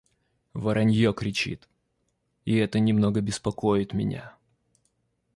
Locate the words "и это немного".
2.43-3.21